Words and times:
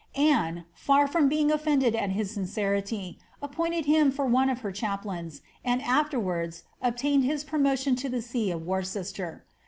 Anne, 0.15 0.65
&r 0.89 1.05
from 1.07 1.29
being 1.29 1.49
oflended 1.49 1.93
at 1.93 2.09
his 2.09 2.31
sincerity, 2.31 3.19
appointed 3.39 3.85
him 3.85 4.09
for 4.09 4.25
one 4.25 4.49
of 4.49 4.61
her 4.61 4.71
chaplains, 4.71 5.43
and 5.63 5.79
afterwards 5.83 6.63
obtained 6.81 7.23
Yob 7.23 7.45
promotion 7.45 7.95
to 7.95 8.09
the 8.09 8.19
see 8.23 8.49
of 8.49 8.65
Worcester. 8.65 9.45